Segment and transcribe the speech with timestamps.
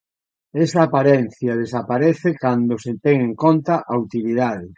[0.63, 4.67] Esa aparencia desaparece cando se ten en conta a utilidade.